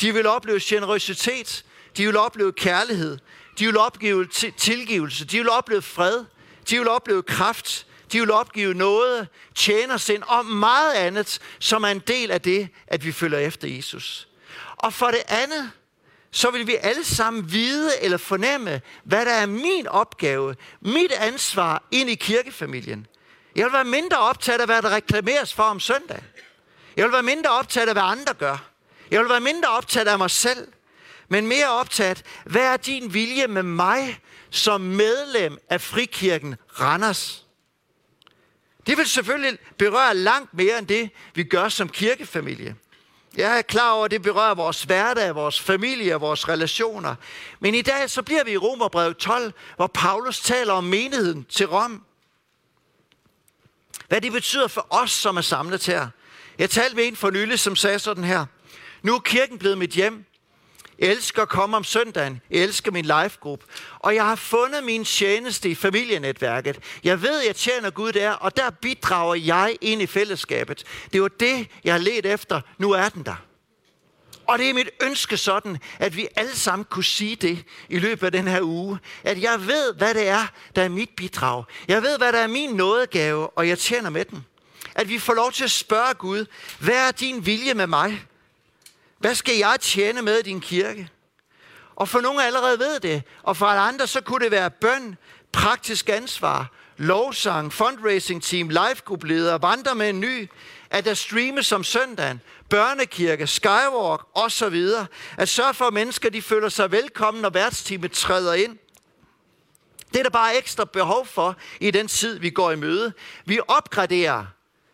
[0.00, 1.64] De vil opleve generøsitet,
[1.96, 3.18] de vil opleve kærlighed,
[3.58, 4.26] de vil opleve
[4.56, 6.24] tilgivelse, de vil opleve fred,
[6.70, 11.88] de vil opleve kraft, de vil opgive noget, tjener sind og meget andet, som er
[11.88, 14.28] en del af det, at vi følger efter Jesus.
[14.76, 15.70] Og for det andet,
[16.30, 21.82] så vil vi alle sammen vide eller fornemme, hvad der er min opgave, mit ansvar
[21.90, 23.06] ind i kirkefamilien.
[23.56, 26.22] Jeg vil være mindre optaget af, hvad der reklameres for om søndag.
[26.96, 28.70] Jeg vil være mindre optaget af, hvad andre gør.
[29.10, 30.68] Jeg vil være mindre optaget af mig selv,
[31.28, 37.47] men mere optaget, hvad er din vilje med mig som medlem af Frikirken Randers?
[38.88, 42.76] Det vil selvfølgelig berøre langt mere end det, vi gør som kirkefamilie.
[43.36, 47.14] Jeg er klar over, at det berører vores hverdag, vores familie og vores relationer.
[47.60, 51.66] Men i dag så bliver vi i Romerbrevet 12, hvor Paulus taler om menigheden til
[51.66, 52.04] Rom.
[54.08, 56.08] Hvad det betyder for os, som er samlet her.
[56.58, 58.46] Jeg talte med en for nylig, som sagde sådan her.
[59.02, 60.24] Nu er kirken blevet mit hjem.
[60.98, 62.40] Jeg elsker at komme om søndagen.
[62.50, 63.66] Jeg elsker min live-gruppe.
[63.98, 66.78] Og jeg har fundet min tjeneste i familienetværket.
[67.04, 70.84] Jeg ved, jeg tjener Gud der, og der bidrager jeg ind i fællesskabet.
[71.12, 72.60] Det var det, jeg har let efter.
[72.78, 73.36] Nu er den der.
[74.46, 78.26] Og det er mit ønske sådan, at vi alle sammen kunne sige det i løbet
[78.26, 78.98] af den her uge.
[79.24, 81.64] At jeg ved, hvad det er, der er mit bidrag.
[81.88, 84.44] Jeg ved, hvad der er min nådegave, og jeg tjener med den.
[84.94, 86.46] At vi får lov til at spørge Gud,
[86.80, 88.24] hvad er din vilje med mig?
[89.18, 91.08] Hvad skal jeg tjene med i din kirke?
[91.96, 95.16] Og for nogle allerede ved det, og for andre så kunne det være bøn,
[95.52, 100.50] praktisk ansvar, lovsang, fundraising team, live leder, vandre med en ny,
[100.90, 104.86] at der streames som søndagen, børnekirke, skywalk osv.
[105.36, 108.78] At sørge for, at mennesker de føler sig velkommen, når værtsteamet træder ind.
[110.12, 113.12] Det er der bare ekstra behov for i den tid, vi går i møde.
[113.44, 114.46] Vi opgraderer,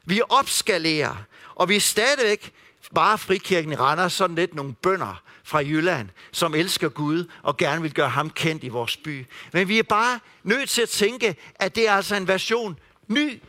[0.05, 1.17] vi opskalerer,
[1.55, 2.53] og vi er stadigvæk
[2.95, 7.83] bare frikirken i Randers sådan lidt nogle bønder fra Jylland, som elsker Gud og gerne
[7.83, 9.27] vil gøre ham kendt i vores by.
[9.53, 12.79] Men vi er bare nødt til at tænke, at det er altså en version
[13.09, 13.43] ny,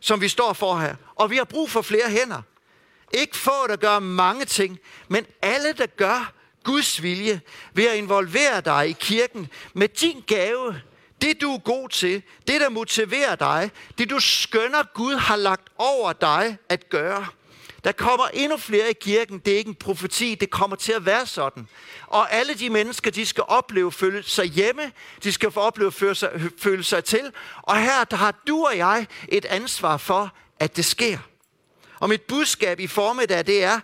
[0.00, 0.94] som vi står for her.
[1.14, 2.42] Og vi har brug for flere hænder.
[3.12, 6.32] Ikke få, der gør mange ting, men alle, der gør
[6.64, 7.40] Guds vilje
[7.72, 10.80] ved at involvere dig i kirken med din gave,
[11.22, 15.68] det du er god til, det der motiverer dig, det du skønner Gud har lagt
[15.78, 17.26] over dig at gøre.
[17.84, 19.38] Der kommer endnu flere i kirken.
[19.38, 21.68] Det er ikke en profeti, det kommer til at være sådan.
[22.06, 24.92] Og alle de mennesker, de skal opleve føle sig hjemme.
[25.22, 27.32] De skal få opleve føle sig, føle sig til.
[27.62, 31.18] Og her der har du og jeg et ansvar for, at det sker.
[32.00, 33.80] Og mit budskab i formiddag, det er,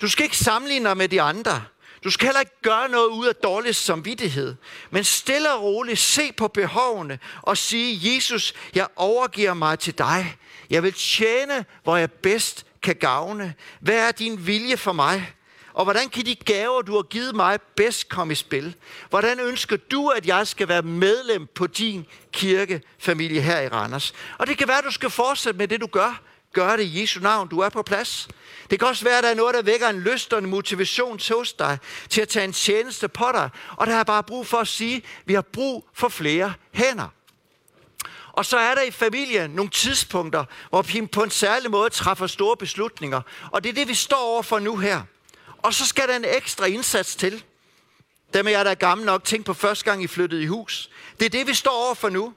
[0.00, 1.64] du skal ikke sammenligne dig med de andre.
[2.04, 4.54] Du skal heller ikke gøre noget ud af dårlig samvittighed,
[4.90, 10.36] men stille og roligt se på behovene og sige, Jesus, jeg overgiver mig til dig.
[10.70, 13.54] Jeg vil tjene, hvor jeg bedst kan gavne.
[13.80, 15.32] Hvad er din vilje for mig?
[15.72, 18.74] Og hvordan kan de gaver, du har givet mig, bedst komme i spil?
[19.10, 24.14] Hvordan ønsker du, at jeg skal være medlem på din kirkefamilie her i Randers?
[24.38, 26.20] Og det kan være, at du skal fortsætte med det, du gør.
[26.52, 27.48] Gør det i Jesu navn.
[27.48, 28.28] Du er på plads.
[28.70, 31.20] Det kan også være, at der er noget, der vækker en lyst og en motivation
[31.30, 33.50] hos dig til at tage en tjeneste på dig.
[33.76, 37.08] Og der er bare brug for at sige, at vi har brug for flere hænder.
[38.36, 42.26] Og så er der i familien nogle tidspunkter, hvor vi på en særlig måde træffer
[42.26, 43.20] store beslutninger.
[43.52, 45.02] Og det er det, vi står over for nu her.
[45.58, 47.44] Og så skal der en ekstra indsats til.
[48.34, 50.90] Dem af jer, der er gamle nok, tænk på første gang, I flyttede i hus.
[51.20, 52.34] Det er det, vi står over for nu.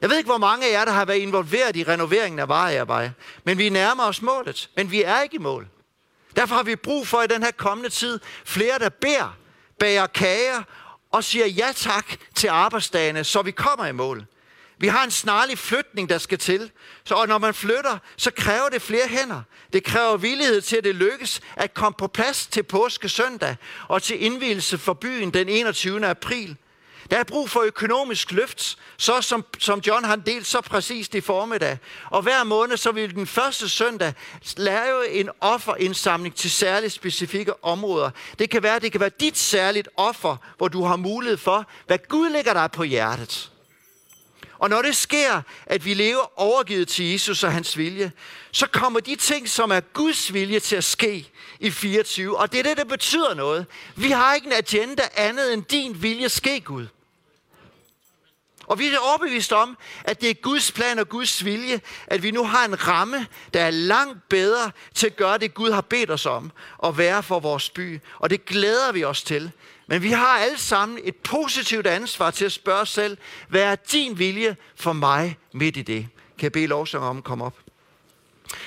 [0.00, 3.10] Jeg ved ikke, hvor mange af jer, der har været involveret i renoveringen af Varejervej.
[3.44, 4.70] Men vi nærmer os målet.
[4.76, 5.68] Men vi er ikke i mål.
[6.36, 9.36] Derfor har vi brug for i den her kommende tid flere, der beder,
[9.78, 10.62] bager kager
[11.12, 14.26] og siger ja tak til arbejdsdagene, så vi kommer i mål.
[14.78, 16.70] Vi har en snarlig flytning, der skal til.
[17.04, 19.42] Så, og når man flytter, så kræver det flere hænder.
[19.72, 23.56] Det kræver villighed til, at det lykkes at komme på plads til påske søndag
[23.88, 26.06] og til indvielse for byen den 21.
[26.06, 26.56] april.
[27.10, 31.20] Der er brug for økonomisk løft, så som, som John har delt så præcist i
[31.20, 31.78] formiddag.
[32.10, 34.12] Og hver måned, så vil den første søndag
[34.56, 38.10] lave en offerindsamling til særligt specifikke områder.
[38.38, 41.98] Det kan være, det kan være dit særligt offer, hvor du har mulighed for, hvad
[42.08, 43.50] Gud lægger dig på hjertet.
[44.58, 48.12] Og når det sker, at vi lever overgivet til Jesus og hans vilje,
[48.52, 52.38] så kommer de ting, som er Guds vilje til at ske i 24.
[52.38, 53.66] Og det er det, der betyder noget.
[53.96, 56.86] Vi har ikke en agenda andet end din vilje ske, Gud.
[58.66, 62.30] Og vi er overbevist om, at det er Guds plan og Guds vilje, at vi
[62.30, 66.10] nu har en ramme, der er langt bedre til at gøre det, Gud har bedt
[66.10, 66.52] os om,
[66.84, 68.00] at være for vores by.
[68.18, 69.52] Og det glæder vi os til.
[69.86, 73.16] Men vi har alle sammen et positivt ansvar til at spørge os selv,
[73.48, 76.08] hvad er din vilje for mig midt i det?
[76.38, 77.58] Kan jeg bede lovsang om at komme op?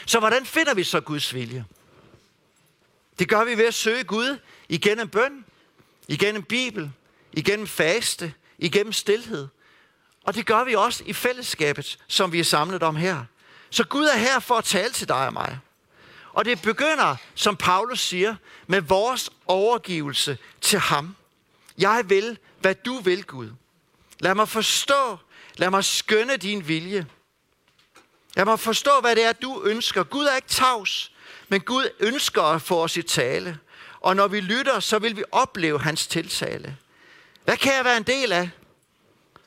[0.05, 1.65] Så hvordan finder vi så Guds vilje?
[3.19, 5.45] Det gør vi ved at søge Gud igennem bøn,
[6.08, 6.91] igennem Bibel,
[7.34, 9.47] igennem faste, igennem stillhed.
[10.23, 13.25] Og det gør vi også i fællesskabet, som vi er samlet om her.
[13.69, 15.60] Så Gud er her for at tale til dig og mig.
[16.33, 18.35] Og det begynder, som Paulus siger,
[18.67, 21.15] med vores overgivelse til ham.
[21.77, 23.49] Jeg vil, hvad du vil, Gud.
[24.19, 25.17] Lad mig forstå,
[25.55, 27.07] lad mig skønne din vilje.
[28.35, 30.03] Lad mig forstå, hvad det er, du ønsker.
[30.03, 31.11] Gud er ikke tavs,
[31.49, 33.59] men Gud ønsker at få os i tale.
[33.99, 36.77] Og når vi lytter, så vil vi opleve hans tiltale.
[37.45, 38.49] Hvad kan jeg være en del af?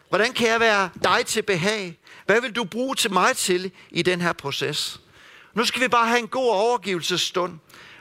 [0.08, 1.98] Hvordan kan jeg være dig til behag?
[2.26, 5.00] Hvad vil du bruge til mig til i den her proces?
[5.54, 7.52] Nu skal vi bare have en god overgivelsesstund.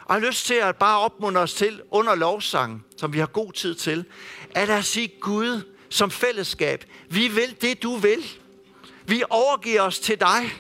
[0.06, 3.26] Og jeg har lyst til at bare opmuntre os til under lovsangen, som vi har
[3.26, 4.06] god tid til,
[4.52, 6.86] at at sige Gud som fællesskab.
[7.10, 8.26] Vi vil det, du vil.
[9.06, 10.54] Vi overgiver os til dig.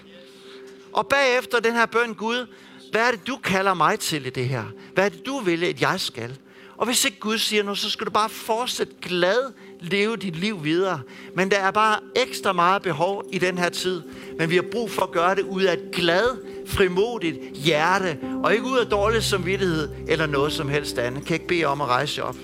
[0.93, 2.47] Og bagefter den her bøn, Gud,
[2.91, 4.63] hvad er det, du kalder mig til i det her?
[4.93, 6.37] Hvad er det, du vil, at jeg skal?
[6.77, 10.63] Og hvis ikke Gud siger noget, så skal du bare fortsætte glad leve dit liv
[10.63, 11.01] videre.
[11.35, 14.01] Men der er bare ekstra meget behov i den her tid.
[14.37, 18.53] Men vi har brug for at gøre det ud af et glad, frimodigt hjerte, og
[18.53, 21.25] ikke ud af dårlig samvittighed eller noget som helst andet.
[21.25, 22.35] Kan jeg ikke bede om at rejse op?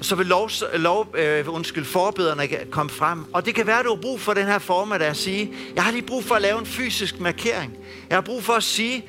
[0.00, 3.24] så vil lov, lov øh, undskyld, forbederne komme frem.
[3.32, 5.84] Og det kan være, at du har brug for den her formiddag at sige, jeg
[5.84, 7.76] har lige brug for at lave en fysisk markering.
[8.08, 9.04] Jeg har brug for at sige,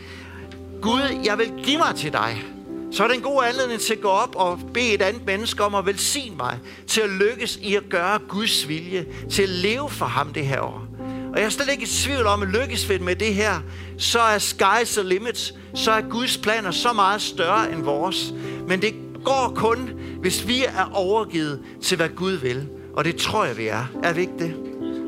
[0.82, 2.44] Gud, jeg vil give mig til dig
[2.92, 5.64] så er det en god anledning til at gå op og bede et andet menneske
[5.64, 9.90] om at velsigne mig, til at lykkes i at gøre Guds vilje, til at leve
[9.90, 10.89] for ham det her år.
[11.34, 13.62] Og jeg er slet ikke i tvivl om, at lykkes vi med det her,
[13.98, 18.34] så er sky's the limit, så er Guds planer så meget større end vores.
[18.68, 18.94] Men det
[19.26, 19.90] går kun,
[20.22, 22.68] hvis vi er overgivet til, hvad Gud vil.
[22.94, 23.86] Og det tror jeg, vi er.
[24.04, 24.56] Er vi ikke det?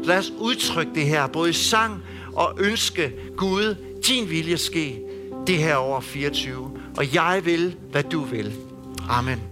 [0.04, 2.04] Lad os udtrykke det her, både i sang
[2.34, 3.76] og ønske Gud,
[4.08, 5.02] din vilje ske
[5.48, 8.54] det her over 24 og jeg vil, hvad du vil.
[9.10, 9.51] Amen.